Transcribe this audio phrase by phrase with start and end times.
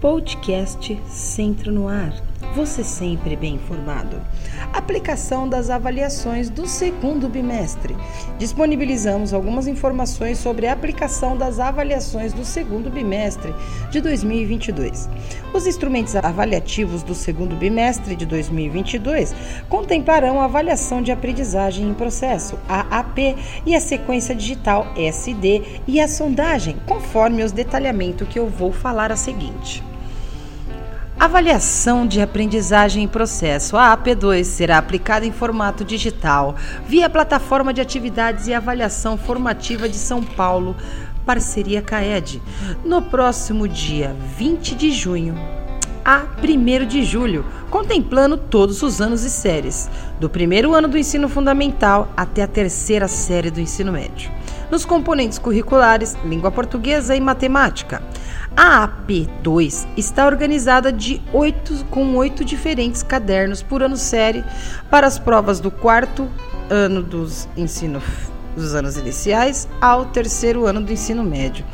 [0.00, 2.12] Podcast Centro no Ar.
[2.54, 4.20] Você sempre bem informado.
[4.72, 7.96] Aplicação das avaliações do segundo bimestre.
[8.38, 13.52] Disponibilizamos algumas informações sobre a aplicação das avaliações do segundo bimestre
[13.90, 15.08] de 2022.
[15.52, 19.34] Os instrumentos avaliativos do segundo bimestre de 2022
[19.68, 23.36] contemplarão a avaliação de aprendizagem em processo, AAP,
[23.66, 29.10] e a sequência digital SD e a sondagem, conforme os detalhamentos que eu vou falar
[29.10, 29.82] a seguinte.
[31.18, 33.76] Avaliação de aprendizagem em processo.
[33.76, 36.54] A AP2 será aplicada em formato digital
[36.86, 40.76] via plataforma de atividades e avaliação formativa de São Paulo,
[41.26, 42.40] parceria CAED,
[42.84, 45.34] no próximo dia 20 de junho
[46.04, 51.28] a 1 de julho, contemplando todos os anos e séries, do primeiro ano do ensino
[51.28, 54.30] fundamental até a terceira série do ensino médio.
[54.70, 58.02] Nos componentes curriculares, língua portuguesa e matemática.
[58.60, 64.42] A AP2 está organizada de oito, com oito diferentes cadernos por ano série
[64.90, 66.28] para as provas do quarto
[66.68, 68.02] ano dos ensino
[68.56, 71.64] dos anos iniciais ao terceiro ano do ensino médio.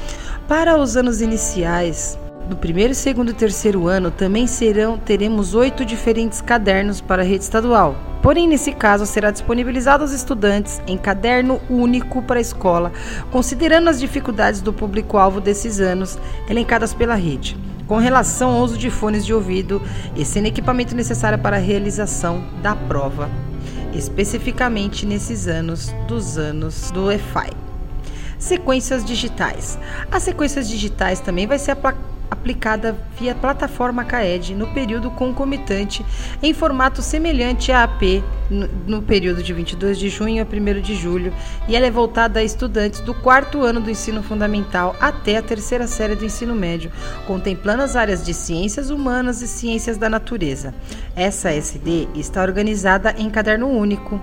[0.46, 2.18] Para os anos iniciais,
[2.50, 7.44] do primeiro, segundo e terceiro ano também serão teremos oito diferentes cadernos para a rede
[7.44, 7.96] estadual.
[8.24, 12.90] Porém, nesse caso, será disponibilizado aos estudantes em caderno único para a escola,
[13.30, 17.54] considerando as dificuldades do público-alvo desses anos, elencadas pela rede,
[17.86, 19.82] com relação ao uso de fones de ouvido
[20.16, 23.28] e sendo equipamento necessário para a realização da prova,
[23.92, 27.50] especificamente nesses anos dos anos do EFI.
[28.38, 29.78] Sequências digitais.
[30.10, 32.13] As sequências digitais também vai ser aplicada
[33.18, 36.04] via plataforma CAED no período concomitante
[36.42, 41.32] em formato semelhante à AP no período de 22 de junho a 1 de julho
[41.66, 45.86] e ela é voltada a estudantes do quarto ano do ensino fundamental até a terceira
[45.86, 46.90] série do ensino médio,
[47.26, 50.74] contemplando as áreas de ciências humanas e ciências da natureza.
[51.16, 54.20] Essa SD está organizada em caderno único,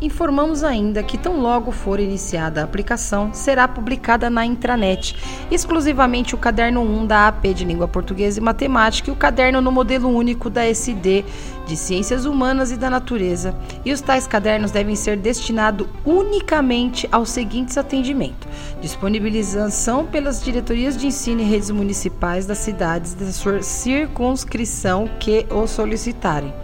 [0.00, 5.16] Informamos ainda que, tão logo for iniciada a aplicação, será publicada na intranet.
[5.50, 9.72] Exclusivamente o caderno 1 da AP de Língua Portuguesa e Matemática e o caderno no
[9.72, 11.24] modelo único da SD
[11.66, 13.56] de Ciências Humanas e da Natureza.
[13.84, 18.48] E os tais cadernos devem ser destinados unicamente aos seguintes atendimentos:
[18.80, 25.66] disponibilização pelas diretorias de ensino e redes municipais das cidades da sua circunscrição que o
[25.66, 26.54] solicitarem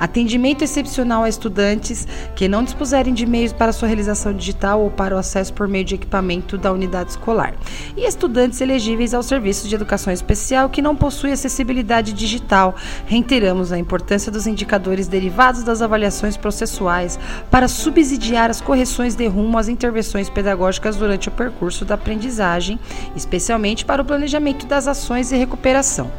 [0.00, 5.14] Atendimento excepcional a estudantes que não dispuserem de meios para sua realização digital ou para
[5.14, 7.54] o acesso por meio de equipamento da unidade escolar.
[7.94, 12.74] E estudantes elegíveis ao serviço de educação especial que não possuem acessibilidade digital.
[13.04, 17.18] Reiteramos a importância dos indicadores derivados das avaliações processuais
[17.50, 22.80] para subsidiar as correções de rumo às intervenções pedagógicas durante o percurso da aprendizagem,
[23.14, 26.10] especialmente para o planejamento das ações e recuperação